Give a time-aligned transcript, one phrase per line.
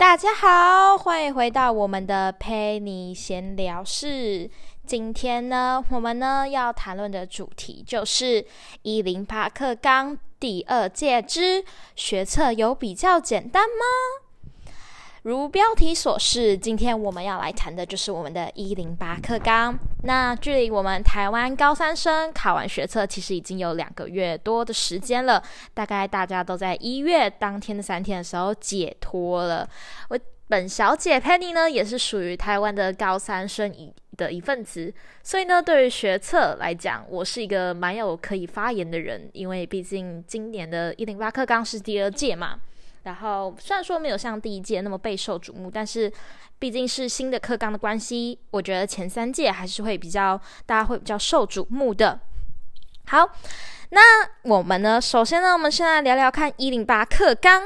[0.00, 4.50] 大家好，欢迎回到我们的陪你闲聊室。
[4.86, 8.42] 今天呢，我们呢要谈论的主题就是
[8.80, 11.62] 一零八课纲第二届之
[11.94, 14.29] 学测有比较简单吗？
[15.22, 19.78] 如标题所示，今天我们要来谈的就是我们的一零八课纲。
[20.04, 25.42] 那距离我们台湾高三生考完学测，其实已经有两个月多的时间了。
[25.74, 29.68] 大概大家都在一月当天的三天的时候解脱了。
[30.08, 34.90] 我本小姐 Penny 呢，也是属于台湾的高三生一的一份子，
[35.22, 42.58] 所以呢，对于学测来讲，我是一个蛮有可以发言的人，因为毕竟今年的一零八课纲是第二届嘛。
[43.04, 46.12] 然后虽然说没有像第一届那么备受瞩目，但是
[46.58, 52.20] 毕竟是新的课纲的关系，我觉得前三届还是会比较大家会比较受瞩目的。
[53.06, 53.26] 好，
[53.88, 54.00] 那
[54.42, 57.62] 我们呢，首先呢，我们先来聊聊看一零八课纲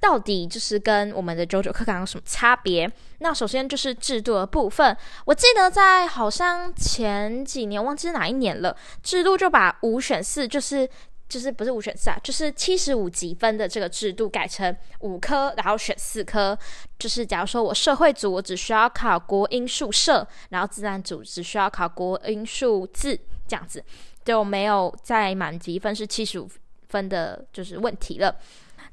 [0.00, 2.90] 到底就是跟我们的九九课纲有什么差别。
[3.18, 4.96] 那首先就是制度的部分，
[5.26, 10.88] 我记得在好像前几年忘记是哪一年了，制度就把五选四就是。
[11.34, 16.56] 就是不是五选四啊，就是七十五级分的这个制度改成五科，然后选四科。
[16.96, 23.18] 就是假如说我社会组，我只需要考国英数社，然后自然组只需要考国英数字，
[23.48, 23.82] 这样子
[24.24, 26.48] 就没有再满级分是七十五
[26.88, 28.36] 分的，就是问题了。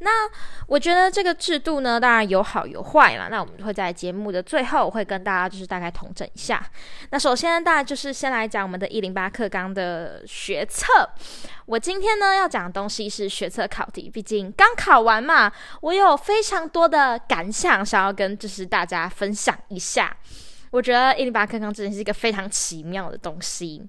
[0.03, 0.27] 那
[0.65, 3.27] 我觉得这个制度呢，当然有好有坏啦。
[3.29, 6.63] 那我们会在节目的最后会跟大家就是大概统整一下。
[7.11, 10.87] 那首先，大家就是先来讲我们的一零八课纲的学测。
[11.67, 20.17] 我今天呢要讲的东西是学测考题，毕竟刚考完嘛，我有非常多的感想想要跟就是大家分享一下。
[20.71, 23.87] 我觉得一零八课纲真的是一个非常奇妙的东西。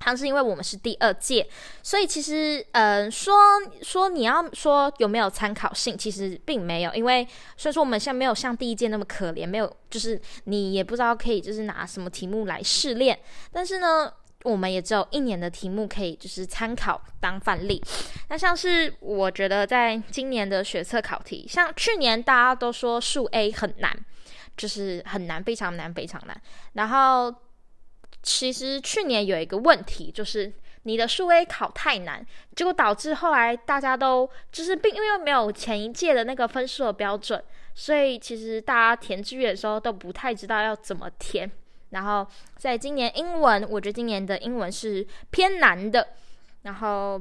[0.00, 1.46] 它是因为我们是第二届，
[1.82, 3.34] 所以其实，嗯、说
[3.82, 13.18] 说你要说有没有参考性，其实并没有，因为虽然说我们现在没有像第一届那么可怜，没有就是你也不知道可以就是拿什么题目来试炼，
[13.52, 14.12] 但是呢，
[14.44, 17.82] 我们也只有一年的题目可以就是参考当范例。
[18.28, 23.98] 那像是我觉得在今年的学测考题，像去年大家都说数 A 很难，
[24.56, 26.40] 就是很难，非常难，非常难，
[26.74, 27.34] 然后。
[28.28, 30.52] 其实去年有一个问题，就是
[30.82, 32.24] 你的数 A 考太难，
[32.54, 37.42] 结果导致后来大家都就是并因为没有前一届的那个分数的标准，
[37.74, 41.50] 所以其实大家填志愿的时候都不太知道要怎么填。
[41.88, 46.08] 然后在今年英文，我觉得今年的英文是偏难的。
[46.62, 47.18] 然后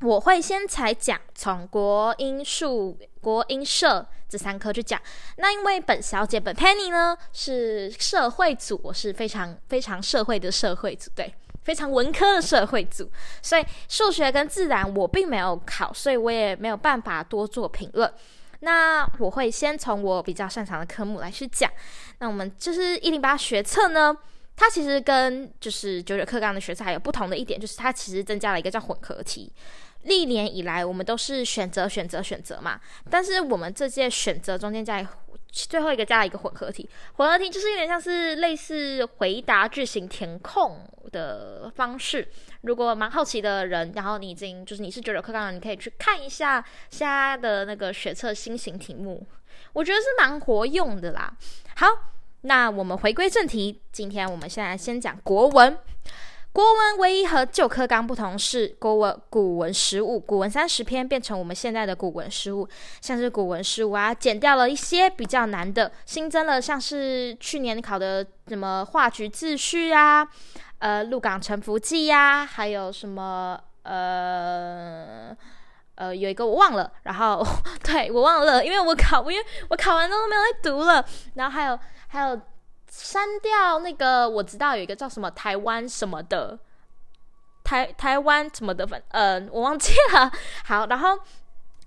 [0.00, 5.00] 我会先才讲从国英数、国英社这三科去讲。
[5.36, 13.10] 那因为本小姐本 Penny 呢是社会组，我是非常非常社会的社会组，对，非常文科的社会组，
[13.40, 18.12] 所以数学跟自然我并没有考，所以我也没有办法多做评论。
[18.60, 21.70] 那我会先从我比较擅长的科目来去讲。
[22.18, 24.16] 那我们就是一零八学测呢，
[24.56, 29.52] 它其实跟就是九九课纲的学测还有不同的一点，就是它其实增加了一个叫混合题。
[30.02, 32.78] 历年以来，我们都是选择、选择、选择嘛。
[33.10, 35.06] 但是我们这届选择中间加
[35.50, 42.28] 最后一个加了一个混合题，混合题就是有点像是类似回答句型填空的方式。
[42.62, 49.26] 如果蛮好奇的人，然后你已经就是你是九九课纲的，你可以去看一下现在的那个学测新型题目，
[49.72, 51.32] 我觉得是蛮活用的啦。
[51.76, 51.86] 好，
[52.46, 55.78] 那我们回归正题，今天我们现在先讲国文。
[56.52, 62.68] 国文唯一和旧课纲不同是，国文古文十五，古文三十篇变成我们现在的古文十五，
[63.00, 70.28] 像是古文十五啊，减掉了一些比较难的，新增了像是去年考的什么画菊自序啊，
[70.80, 75.34] 呃，鹿港沉浮记呀，还有什么呃
[75.94, 77.44] 呃有一个我忘了，然后
[77.82, 81.04] 对我忘了，因为我考，因为我考完之后没有再读了，
[81.34, 81.76] 然后还有
[82.14, 82.40] 还有。
[82.96, 86.56] 删掉那个，我知道有一个叫什么台湾什么的，
[87.64, 90.30] 台台湾什么的，反呃我忘记了。
[90.64, 91.18] 好，然后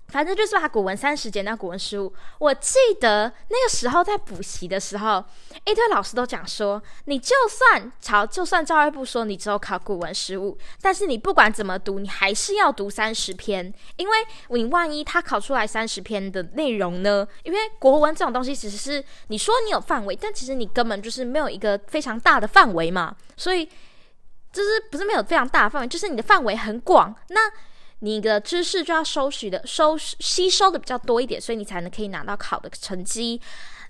[0.08, 2.12] 反正就是把古文三十减到古文十五。
[2.38, 5.22] 我记得那个时候在补习的时候，
[5.66, 14.16] 一堆老师都讲说，你就算朝就算教育部说你只有考古文十五，但是你不管怎么读，你还是要读三十篇，因为
[14.48, 17.28] 你万一他考出来三十篇的内容呢？
[17.42, 23.66] 因为国文这种东西其实是你说你有范围，但其实你根本就是没有一个非常大的范围嘛，所以
[24.52, 27.40] 就是不是没有非常大的范围，就是你的范围很广，那。
[28.00, 33.40] 你的知识就要收取的收吸收的比较多一点，所以你才能可以拿到考的成绩。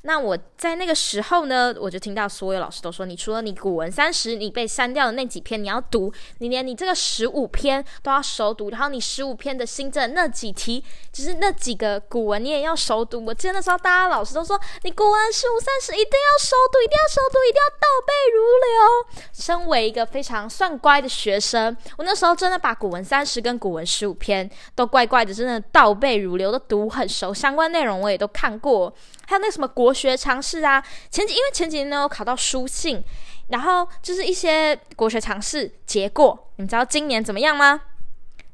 [0.03, 13.25] 那我在那个时候呢，我就听到所有老师都说，你除了你古文三十你被删掉的那几篇你要读，你连你这个十五篇都要熟读，然后你十五篇的新增那几题，就是那几个古文你也要熟读。
[13.25, 19.29] 我记得那时候大家老师都说，你古文十五三十一定要熟读，一定要熟读，一定要倒背如流。
[19.33, 28.93] 身为一个非常算乖的学生，我那时候真的把古文三十跟古文十五篇都乖乖的，真的倒背如流的读很熟，相关内容我也都看过。
[29.29, 33.05] 还有那什么国学常识啊，前几因为前几年呢有考到书信，
[33.49, 37.83] 然后就是一些国学常识结果，你知道今年怎么样吗？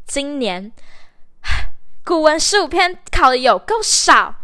[0.04, 0.72] 今年
[2.04, 4.34] 古文十五篇考的有够少，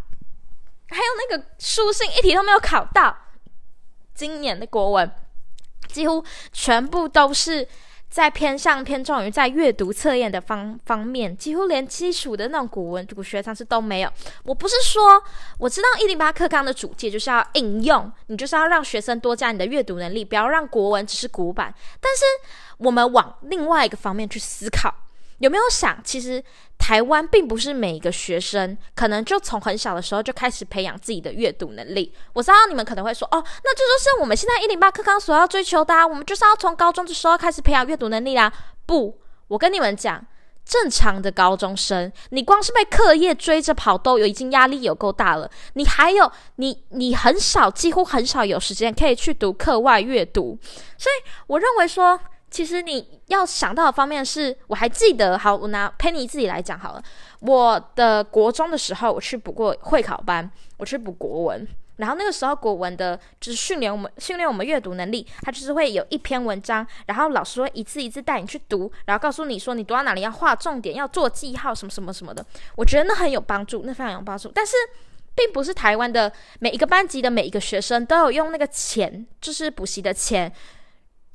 [0.88, 3.16] 还有那个书信一题都没有考到，
[4.14, 5.12] 今年的国文
[5.88, 7.66] 几乎全部都是。
[8.10, 14.10] 在偏向偏重于在阅读测验的方方面，几乎连基础的那种古文古学常识都没有。
[14.42, 15.22] 我不是说
[15.58, 21.72] 我知道一零八课纲的主界就是要应用，你就是要让学生多加你的阅读能力，不要让国文只是古板。
[22.00, 22.24] 但是
[22.78, 24.92] 我们往另外一个方面去思考。
[25.40, 26.42] 有没有想，其实
[26.78, 32.14] 台湾并不是每一个学生可能就从很小的时候就开始培养自己的阅读能力。
[32.34, 38.52] 我知道你们可能会说，哦，那这就是我们现在一零八课纲所要追求的啊，我们就是要从高中的时候开始培养阅读能力啦。
[38.84, 40.22] 不，我跟你们讲，
[40.62, 50.58] 正常的高中生，你光是被课业追着跑都有已经压力有够大了，你还有你你很少，几乎很少有时间可以去读课外阅读，
[50.98, 52.20] 所以我认为说。
[52.50, 57.02] 其实你要想到的方面是，我还记得，好，我拿 Penny 自己来讲好了。
[57.40, 61.66] 我的国中的时候，我去补过会考班，我去补国文。
[61.96, 72.42] 然后那个时候国文的，就是训练我们训练我们阅读能力，它就是会有一篇文章，然后老师会一字一字带你去读，然后告诉你说你读到哪里要画重点，要做记号什么什么什么的。
[72.74, 74.50] 我觉得那很有帮助，那非常有帮助。
[74.54, 74.74] 但是
[75.34, 80.50] 并不是台湾的每一个班级的每一个学生都有用那个钱，就是补习的钱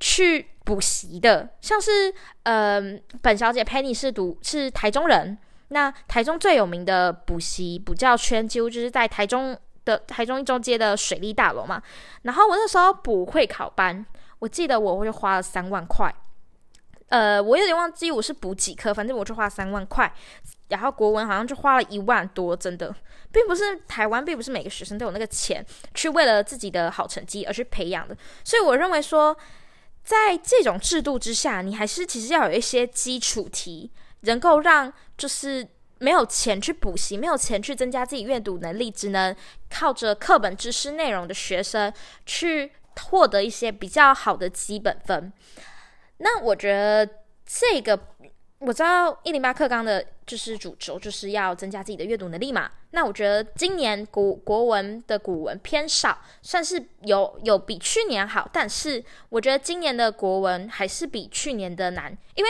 [0.05, 0.47] 去。
[0.65, 2.11] 补习的，像是
[2.41, 5.37] 嗯、本小姐 Penny 是读是台中人，
[5.67, 9.55] 那台中最有名的补习补教圈，几乎就是在台中
[9.85, 11.79] 的台中一中街的水利大楼嘛。
[12.23, 14.03] 然后我那时候补会考班，
[14.39, 16.11] 我记得我就花了三万块，
[17.09, 20.11] 呃，我有点忘记我是补几科，反正我就花了三万块。
[20.69, 22.91] 然后国文好像就花了一万多，真的，
[23.31, 25.63] 并不是台湾，并不是每个学生都有那个钱
[25.93, 29.37] 去为了自己的好成绩而去培养的，所以我认为说。
[30.05, 33.91] 在这种制度之下，你还是其实要有一些基础题，
[34.21, 35.67] 能够让就是
[35.97, 39.35] 没有钱去补习、没有钱去增加自己阅读能力，只能
[39.69, 41.91] 靠着课本知识内容的学生
[42.25, 42.71] 去
[43.09, 45.33] 获得一些比较好的基本分。
[46.19, 47.09] 那我觉得
[47.45, 47.99] 这个。
[48.65, 52.67] 我知道一零八课纲的就是主轴，就是要增加自己的阅读能力嘛。
[52.89, 62.49] 那我觉得今年古国文的古文偏少，算是有有比去年好，但是我觉得今年的国文还是比去年的难，因为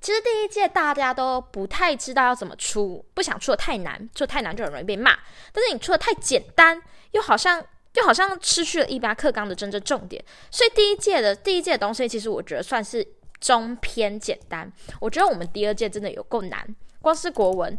[0.00, 5.12] 其实第一届大家都不太知道要怎么出，不想出的太难，出太难就很容易被骂。
[5.52, 7.62] 但是你出的太简单，又好像
[7.96, 10.24] 又好像失去了一零八课纲的真正重点。
[10.50, 13.06] 所以第一届的第一届的东西，其实我觉得算是。
[13.40, 14.70] 中偏简单，
[15.00, 16.76] 我觉得我们第二届真的有够难。
[17.00, 17.78] 光是国文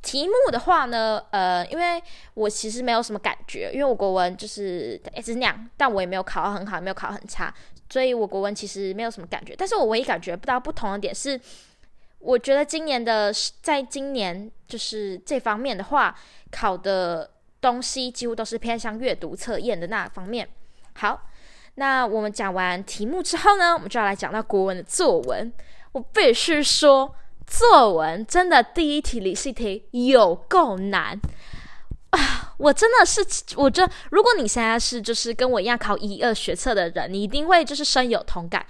[0.00, 2.02] 题目的话呢，呃，因为
[2.32, 7.52] 我其实没有什么感觉，因为我国文就是一直那样，但我也没有考很好，也没有考很差，
[7.90, 9.54] 所以我国文其实没有什么感觉。
[9.54, 11.38] 但是我唯一感觉不到不同的点是，
[12.20, 13.30] 我觉得今年的，
[13.60, 16.18] 在今年就是这方面的话，
[16.50, 17.30] 考的
[17.60, 20.48] 东西几乎都是偏向阅读测验的那方面。
[20.94, 21.28] 好。
[21.76, 25.52] 那我们讲完题目之后呢，我们就要来讲到国文的作文。
[25.92, 27.14] 我必须说，
[27.46, 31.20] 作文真的第一题第四题有够难
[32.10, 32.54] 啊！
[32.58, 33.24] 我真的是，
[33.56, 38.64] 我这如果你现在是就是跟我一样考一二学测的人，你一定会就是深有同感。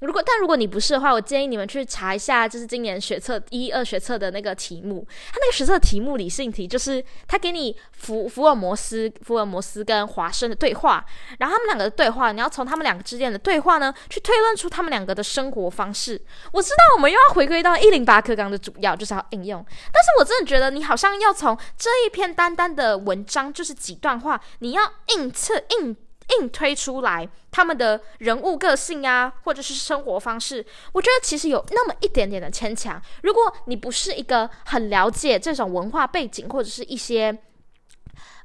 [0.00, 5.06] 如果但如果你不是的话，我建议你们去查一下，就是今年学测一二学测的那个题目。
[5.32, 11.04] 他那个学测题目理性题，就是他给你福福尔摩斯、福尔摩斯跟华生的对话，
[11.38, 16.20] 然后他们两个的对话，你要从他们两个之间的对话呢，去推论出他们两个的生活方式。
[16.52, 19.64] 我知道我们又要回归到一零八课纲的主要，就是要应用。
[19.92, 24.82] 但是我真的觉得你好像要从这一篇单单的文章，就是几段话，你要
[25.14, 25.96] 硬测硬。
[26.40, 33.00] 硬推出来他们的人物个性啊，或者是生活方式，我觉得其实有那么一点点的牵强。
[33.22, 37.36] 如果你不是一个很了解这种文化背景，或者是一些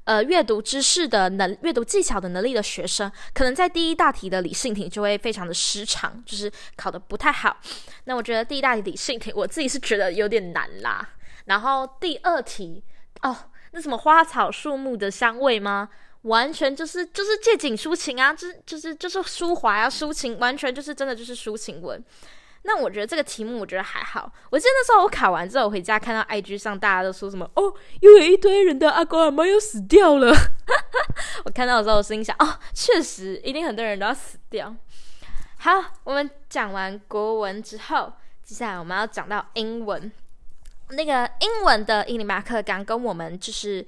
[0.03, 7.57] 呃阅读知识的能、阅读技巧的能力的学生，可能在第一大题的理性题就会非常的失常，就是考得不太好。
[8.03, 11.09] 那我觉得第一大题理性题，我自己是觉得有点难啦。
[11.45, 12.83] 然后第二题
[13.21, 13.35] 哦，
[13.71, 15.89] 那什么花草树木的香味吗？
[16.25, 22.03] 完全就是就是借景抒情啊，就是就是就是抒怀啊，抒情，完全就是真的就是抒情文。
[22.67, 24.31] 那我觉得这个题目我觉得还好。
[24.49, 30.33] 我记得那时候我考完之后回家看到 IG 上大家都说什么哦，又有一堆人的阿公阿妈又死掉了。
[31.45, 34.75] 我看到的时候我心想哦，确实一定很多人都要死掉。
[35.57, 35.71] 好，
[36.03, 38.11] 我们讲完国文之后，
[38.43, 40.11] 接下来我们要讲到英文。
[40.89, 43.85] 那个英文的一零八课纲跟我们就是。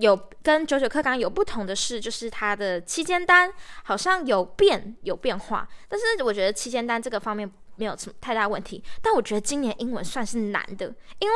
[0.00, 3.52] 有跟九九课纲有不同的是，就是它的期间单
[3.84, 8.82] 好像有变有变化，但是我觉得期间单这个方面没有什么太大问题。
[9.02, 10.86] 但我觉得今年英文算是难的，
[11.18, 11.34] 因为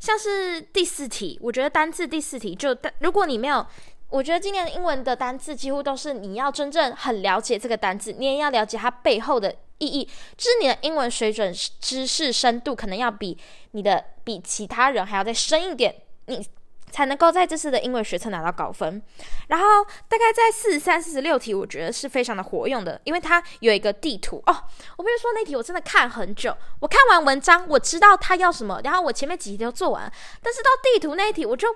[0.00, 3.66] 像是第四题，我觉得单字第四题就如果你没有，
[4.08, 10.08] 我觉得今年英文的单字几乎都是你要真正很了解这个单字，你也要了解它背后的意义，
[10.38, 13.36] 就是你的英文水准知识深度可能要比
[13.72, 15.94] 你的比其他人还要再深一点，
[16.26, 16.46] 你。
[16.90, 19.02] 才能够在这次的英文学测拿到高分，
[19.48, 19.66] 然后
[20.08, 24.64] 大概在四十三、四十六题，我觉得是非常的活用的，因为它有一个地图哦。
[24.96, 30.10] 我跟你说，那题我真的看很久，我看完文章，我知道他要什么，然后我前面几题都做完，
[30.42, 31.68] 但是到地图那一题，我就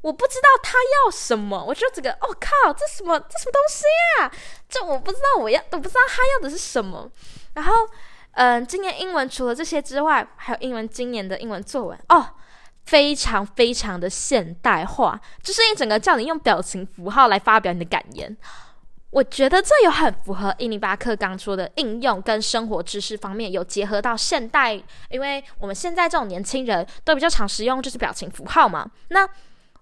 [0.00, 3.84] 我不知道他要什么，我就这个，哦靠，这什么这什么东西
[4.20, 4.32] 啊？
[4.68, 7.10] 这我不知道我要，我不知道他要的是什么。
[7.52, 7.72] 然后，
[8.32, 12.26] 嗯，今年英文除了这些之外，还有英文今年的英文作文哦。
[12.84, 18.36] 非常非常的现代化，就是一整个叫你用表情符号来发表你的感言。
[19.10, 24.74] 我觉得这有很符合一零八课刚说的应用跟生活知识方面有结合到现代，
[25.08, 28.90] 因为我们现在这种年轻人都比较常使用就是表情符号嘛。
[29.10, 29.24] 那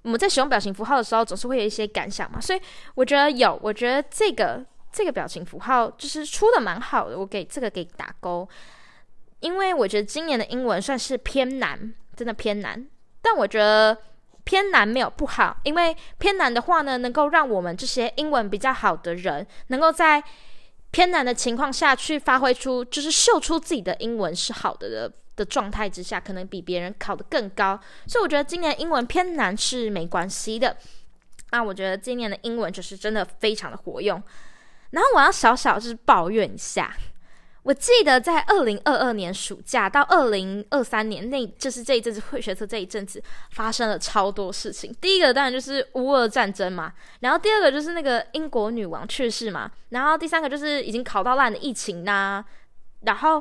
[0.02, 2.60] 我们在使用表情符号的时候，总是会有一些感想嘛，所以
[2.94, 8.46] 我觉得有，我觉得这个这个表情符号就是出的蛮好的，我给这个给打勾，
[9.40, 12.86] 因为我觉得今年的英文算是偏难，真的偏难。
[13.22, 13.96] 但我觉得
[14.44, 20.22] 偏难没有不好，因为偏难的话呢，能够让我们这些英文比较好的人，能够在
[20.90, 27.78] 偏难的情况下去发挥出，就是秀出自己的英文是好的的的状态之下，可能比别人考得更高。
[28.06, 30.76] 所以我觉得今年英文偏难是没关系的。
[31.52, 34.20] 那我觉得今年的英文就是真的非常的活用。
[34.90, 36.94] 然后我要小小就是抱怨一下。
[37.62, 44.92] 我记得在二零二二年暑假到二零二三年，那就是这一阵子会学测这一阵子发生了超多事情。
[45.00, 52.44] 第一个当然就是乌俄战争嘛，然后第二个就是那个英国女王去世嘛，然后第三个就是已经考到烂的疫情呐、
[53.02, 53.40] 然后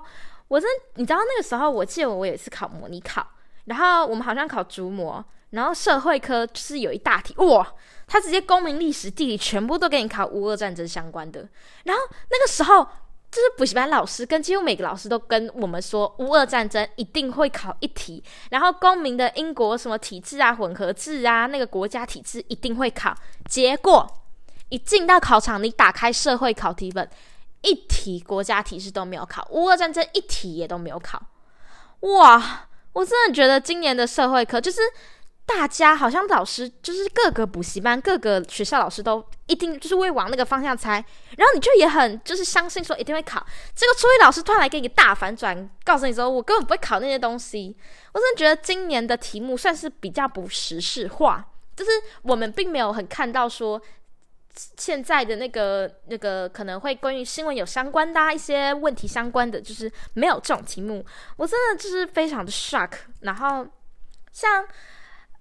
[0.49, 3.25] 我真你知道那个时候，我记得我有一次考模拟考，
[3.65, 7.73] 然后我们好像考竹模，然后社会科就是有一大题哇，
[8.05, 11.49] 他直接公民历史地理全部都给你考乌俄战争相关的，
[11.85, 12.87] 然后那个时候。
[13.31, 23.15] 就是补习班老师跟几乎每个老师都跟我们说，乌俄战争一定会考一题，然后公民的英国什么体制啊、混合制啊，那个国家体制一定会考。
[23.47, 24.05] 结果
[24.67, 27.09] 一进到考场，你打开社会考题本，
[27.61, 31.21] 一题国家体制都没有考，乌俄战争一题也都没有考。
[32.01, 34.81] 哇，我真的觉得今年的社会科就是。
[35.45, 40.93] 大家好像老师就是各个补习班、各个学校老师都一定就是会往那个方向猜，
[41.38, 43.45] 然后你就也很就是相信说一定会考。
[43.75, 47.75] 这个初一老师突然来给你大反转，告诉你说我根本不会考那些东西。
[48.13, 51.45] 我真的觉得今年的题目算是比较不时事化，
[51.75, 53.79] 就是我们并没有很看到说
[54.77, 61.05] 现在的那个那个可能会关于新闻有相关的、一些问题相关的，就是没有这种题目。
[61.36, 62.91] 我真的就是非常的 shock。
[63.19, 63.67] 然后
[64.31, 64.65] 像。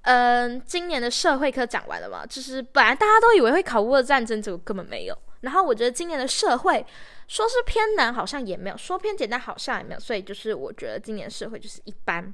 [0.03, 2.25] 嗯，今年的社会科讲完了嘛？
[2.25, 5.19] 就是本来大家都以为会考乌俄战争，结果根本没有。
[5.43, 6.85] 然后我觉得今年的社会
[7.29, 10.01] 说是偏难，好像也没有；说偏简单，好像也没有。
[10.01, 12.33] 所以就是我觉得今年社会就是一般。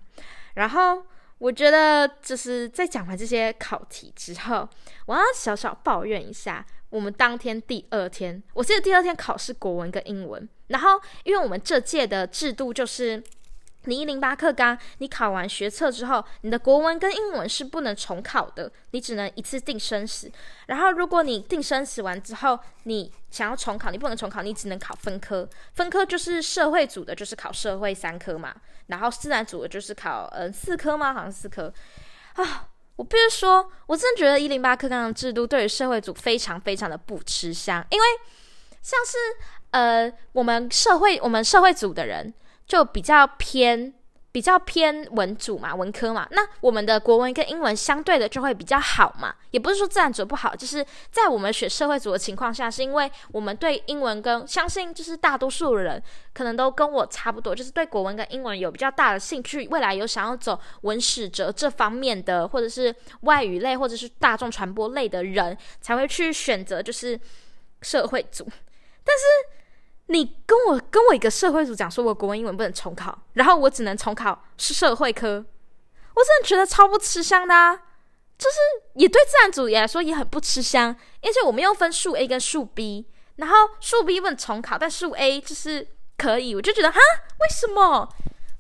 [0.55, 1.03] 然后
[1.39, 4.69] 我觉得就是在讲完这些考题之后，
[5.07, 10.49] 我要小小抱怨一下，我们当天第二天，我记得第二天考试国文跟英文。
[10.69, 13.21] 然后因为我们这届的制度就是。
[13.87, 20.31] 你一零八课纲，你考完学测之后，你的国文跟英文是不能重考的，你只能一次定生死。
[20.67, 25.49] 然后，如果你定生死完之后，你想要重考，你不能重考，你只能考分科。
[25.73, 28.55] 分科就是社会组的，就是考社会三科嘛。
[28.89, 31.13] 然后自然组的，就是考嗯四科吗？
[31.15, 31.73] 好像四科
[32.35, 32.69] 啊。
[32.97, 38.07] 我必须说，我真的觉得一零八课纲的制度对于社会组非常非常的不吃香，因为
[38.81, 39.19] 像是
[39.71, 42.33] 呃我们社会我们社会组的人。
[42.67, 43.95] 就比较偏
[44.33, 49.35] 比较偏文组嘛，文科嘛，那我们的国文跟英文相对的就会比较好嘛。
[49.51, 56.03] 也不是说自然组不好，就是在我们学社会组的情况下，是因为我们对英文跟相信就是大多数人
[56.35, 67.19] 可能都跟我差不多，就是对国文跟英文有比较大的兴趣，未来有想要走文史哲这方面的，或者是外语类或者是大众传播类的人，才会去选择就是
[67.81, 68.45] 社会组。
[69.03, 69.56] 但是。
[70.09, 75.45] 你跟我跟我一个社会组讲说，我国文英文不能重考，然后我只能重考是社会科，
[76.15, 77.75] 我真的觉得超不吃香的啊！
[78.39, 78.57] 就是
[78.95, 86.99] 也对自然组也来说也很不吃香，而且我们又分数 A 跟数 B，然后数 B 不能重考，但数 A 就是可以，我就觉得哈，
[87.41, 88.09] 为什么？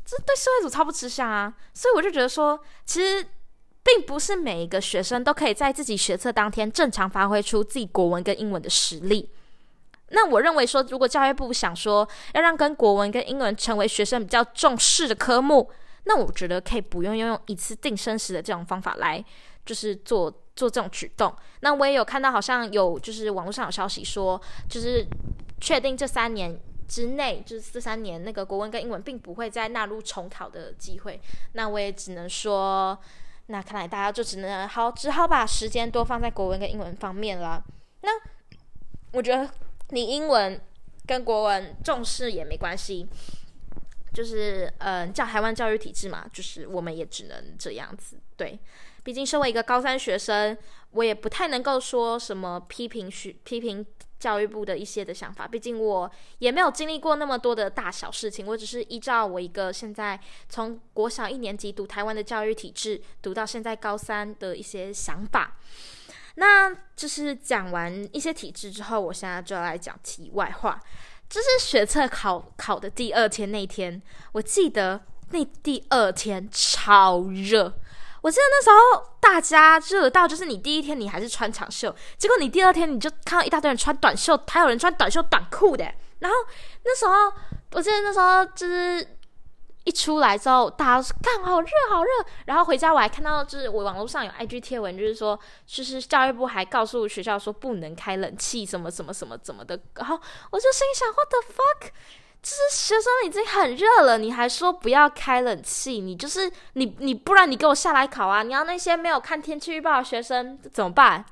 [0.04, 1.52] 这对社会组超不吃香啊！
[1.74, 3.26] 所以我就觉得说，其实
[3.82, 9.30] 并不是每一个学生都可以在自己学测当天正常发挥出自己国文跟英文的实力。
[10.10, 15.68] 那我认为说，如果教育部想说要让跟国文跟英文成为学生比较重视的科目，
[16.04, 19.24] 那我觉得可以不用用一次定生死的这种方法来，
[19.64, 21.34] 就是做做这种举动。
[21.58, 25.04] 那我也有看到，好像有就是网络上有消息说，就是
[25.60, 31.20] 确定这三年之内，就是这三年那个国文跟英文并不会再纳入重考的机会。
[31.54, 32.96] 那我也只能说，
[33.46, 37.60] 那看来大家就只能好，只好把时间多放在国文跟英文方面了。
[38.02, 38.10] 那
[39.10, 39.50] 我觉得。
[39.90, 40.60] 你英文
[41.06, 43.06] 跟国文重视也没关系，
[44.12, 48.18] 就是嗯，叫台湾教育体制嘛，就是我们也只能这样子。
[48.36, 48.58] 对，
[49.04, 50.56] 毕竟身为一个高三学生，
[50.90, 53.86] 我也不太能够说什么批评学批评
[54.18, 55.46] 教育部的一些的想法。
[55.46, 65.56] 毕竟我也没有经历过那么多的大小事情，我只是依照我一个现在从国小一年级读台湾的教育体制，读到现在高三的一些想法。
[66.36, 70.80] 那就是讲完一些体制之后，我现在就要来讲题外话。
[71.28, 74.00] 就是学测考考的第二天那天，
[74.32, 75.00] 我记得
[75.30, 77.76] 那第二天超热。
[78.20, 85.84] 我记得那时候大家热到，就是你第一天你还是穿长袖，结果你第二天你就看到一大堆人穿短袖，还有人穿短袖短裤的。
[86.18, 86.36] 然后
[86.84, 87.32] 那时候
[87.72, 89.15] 我记得那时候就是。
[89.86, 92.10] 一出来之后，大家说干好热好热，
[92.46, 101.90] 然后回家我还看到，就是我网络上有 IG 贴文，就是说，就是教育部还告诉学校说不能开冷气，什么什么什么怎么的，然后我就心想，What the fuck？
[102.42, 108.42] 就是学生已经很热了，你还说不要开冷气，你就是你你不然你给我下来考啊！
[108.42, 111.24] 你要那些没有看天气预报的学生怎么办？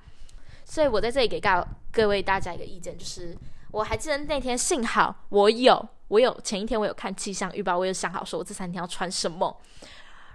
[0.64, 3.36] 所以我在这里给告各位大家一个意见，就是
[3.74, 5.88] 我还记得那天幸好我有。
[6.08, 9.58] 我有前一天我有看气象预报，我有想好说我这三天要穿什么。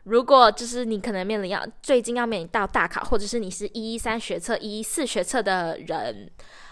[0.03, 6.29] 如果就是你可能面临要最近要面临到大考，或者是你是一一三学测、一一四学测的人，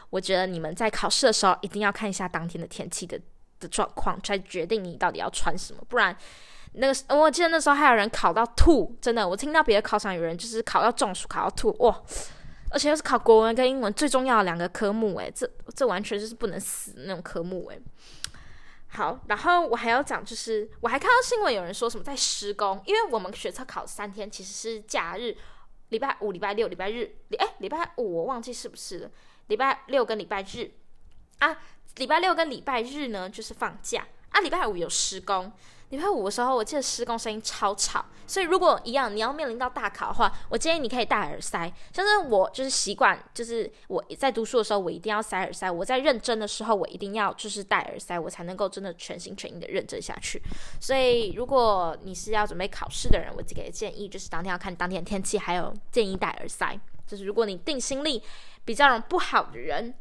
[0.09, 3.17] 我觉得你们在考试的时候一定要看一下当天的天气的
[3.59, 5.81] 的状况，才决定你到底要穿什么。
[5.87, 6.13] 不然
[6.73, 12.01] 那个我记得那时候还有人考到吐，真的，我听到别的考场有人就是考到中暑，考到吐，哇！
[12.69, 17.81] 而且又是考国文跟英文最重要的两个科目，诶，这这完全就是不能死那种科目，诶。
[18.89, 25.35] 好，然后我还要讲，就是我还看到新闻，有人说什么在施工，因为我们学测考三天其实是假日，
[25.89, 29.11] 礼拜五、礼拜六、礼拜日，哎，礼拜五我忘记是不是了，
[29.47, 30.71] 礼拜六跟礼拜日
[31.39, 31.57] 啊，
[31.97, 35.51] 礼拜六跟礼拜日呢就是放假啊，礼拜五有施工。
[35.89, 41.71] 礼拜五的时候，我记得施工声音超吵，所以如果一样你要面临到大考的话，我建议你可以戴耳塞。
[41.93, 50.41] 像是我就是习惯，就是我在读书的时候，我一定要塞耳塞；我在认真的时候，我一定要就是戴耳塞，我才能够真的全心全意的认真下去。
[50.81, 56.77] 所以如果你是要准备考试的人，我给的建议就是当天要看当天的天气，还有建议戴耳塞。
[57.07, 58.21] 就是如果你定心力
[58.65, 59.95] 比较不好的人，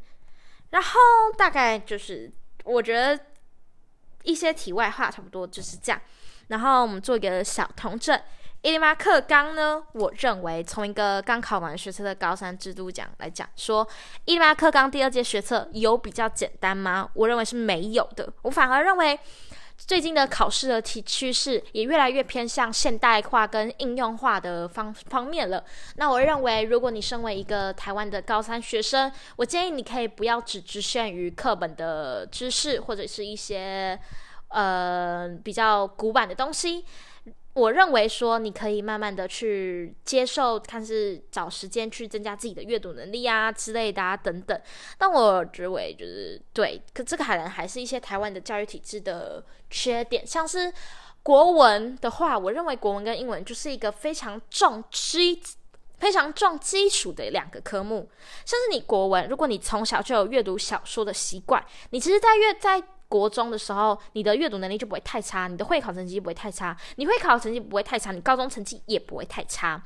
[0.71, 0.99] 然后
[1.37, 2.29] 大概就是
[2.65, 3.17] 我觉得。
[4.27, 5.99] 一些题外话，差不多就是这样。
[6.49, 8.19] 然后我们做一个小统整。
[8.61, 13.87] 一零八课纲呢，我认为从一个刚考完学测的高三制度讲来讲，说
[14.25, 17.09] 一零八课纲第二届学测有比较简单吗？
[17.13, 18.31] 我认为是没有的。
[18.41, 19.17] 我反而认为。
[19.77, 25.63] 最近的考试的题趋势也越来越偏向现代化跟应用化的方方面了。
[25.95, 33.97] 那我认为，如果你身为一个台湾的高三学生，我建议你可以不要只局限于课本的知识或者是一些
[34.49, 36.83] 呃比较古板的东西。
[37.57, 44.61] 我认为说，你可以慢慢的去接受，看是找时间去增加自己的阅读能力啊之类的啊等等。
[44.97, 50.71] 但我认为就是对，可这个可能还是一些台湾的教育体制的缺点，像是
[51.23, 55.41] 国文的话，我认为国文跟英文就是一个非常重基、
[55.97, 58.07] 非常重基础的两个科目。
[58.45, 69.81] 像是你国文，如果你从小就有阅读小说的习惯，你其实，在阅在国中的时候，你的阅读能力就不会太差，你的会考成绩就不会太差，你会考成绩不会太差，你高中成绩也不会太差。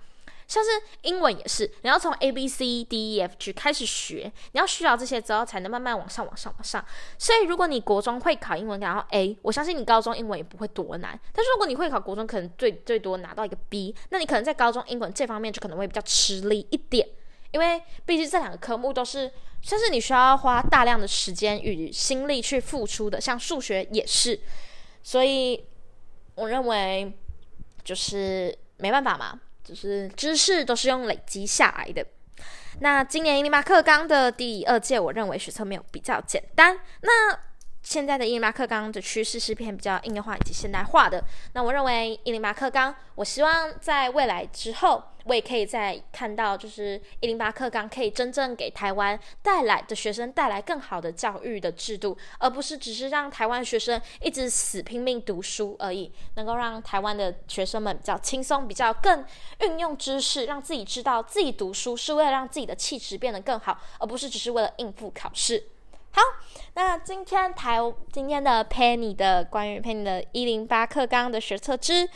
[0.48, 0.70] 像是
[1.04, 6.84] 英文也是，你要从 A B C D E F G 开始学，你要学好这些之后，才能慢慢往上、往上、往上。
[7.18, 11.18] 所以，如果你国中会考英文然后 A，我相信你高中英文也不会多难。
[11.32, 17.08] 但是，如果你会考国中，可能最最多拿到一个 B，那你可能在高中英文这方面就可能会比较吃力一点，
[17.52, 24.40] 因为毕竟这两个科目都是，算是你需要花大量的时间与心力去付出的，像数学也是。
[25.04, 25.66] 所以，
[26.36, 27.12] 我认为
[27.84, 29.40] 就是没办法嘛。
[29.64, 32.04] 就是知识都是用累积下来的。
[32.80, 36.78] 那今年一零八课纲的第二届，我认为学测没有比较简单。
[37.02, 37.40] 那
[37.84, 41.24] 现在的一零八课纲的趋势是偏比较应用化以及现代化的。
[41.54, 56.12] 那我认为一零八课纲，我希望在未来之后，我也可以再看到，就是一零八课纲可以真正给台湾带来的学生带来更好的教育的制度，而不是只是让台湾学生一直死拼命读书而已。
[56.36, 59.26] 能够让台湾的学生们比较轻松，比较更
[59.62, 65.64] 运用知识，让自己知道自己读书是为了让自己的气质变得更好，而不是只是为了应付考试。
[66.14, 66.22] 好，
[66.74, 67.80] 那今天台
[68.12, 72.10] 今天的 Penny 的关于 Penny 的一零八课纲的学测之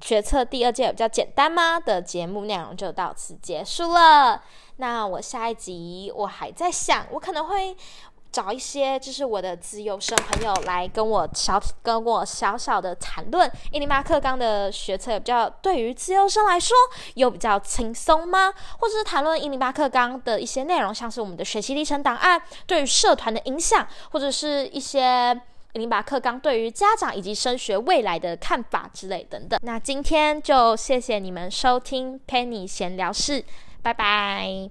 [0.00, 4.42] 学测第二届比较简单吗的节目内容就到此结束了。
[4.76, 7.76] 那我下一集我还在想，我可能会。
[8.30, 16.76] 找一些就是我的资优生朋友来跟我小跟我小小的谈论一零八课纲的学测，比较对于资优生来说
[17.14, 18.52] 有比较轻松吗？
[18.78, 25.32] 或者是谈论一零八课纲的一些内容，像是我们的学习历程档案对于社团的影响，或者是一些
[25.72, 29.58] 一零八课纲对于家长以及升学未来的看法之类等等。
[29.62, 33.44] 那今天就谢谢你们收听 Penny 闲聊室，
[33.82, 34.70] 拜拜。